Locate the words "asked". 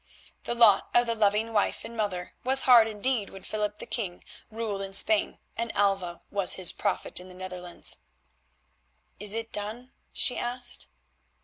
10.39-10.87